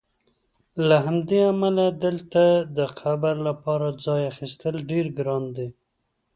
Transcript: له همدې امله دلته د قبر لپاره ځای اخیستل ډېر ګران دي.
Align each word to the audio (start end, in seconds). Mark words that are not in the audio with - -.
له 0.87 0.97
همدې 1.05 1.39
امله 1.53 1.85
دلته 2.05 2.43
د 2.77 2.79
قبر 3.01 3.35
لپاره 3.47 3.87
ځای 4.05 4.21
اخیستل 4.31 4.75
ډېر 4.89 5.05
ګران 5.19 5.43
دي. 5.55 5.69